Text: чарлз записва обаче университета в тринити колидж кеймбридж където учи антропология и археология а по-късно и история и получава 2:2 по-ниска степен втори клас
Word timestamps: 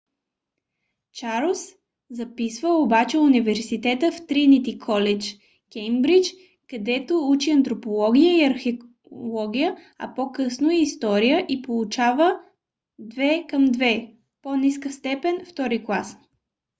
чарлз 1.13 1.59
записва 2.11 2.69
обаче 2.69 3.17
университета 3.17 4.11
в 4.11 4.25
тринити 4.27 4.79
колидж 4.79 5.35
кеймбридж 5.71 6.27
където 6.69 7.29
учи 7.29 7.51
антропология 7.51 8.33
и 8.37 8.43
археология 8.43 9.77
а 9.97 10.13
по-късно 10.15 10.71
и 10.71 10.81
история 10.81 11.45
и 11.49 11.61
получава 11.61 12.39
2:2 13.01 14.15
по-ниска 14.41 14.91
степен 14.91 15.45
втори 15.45 15.85
клас 15.85 16.17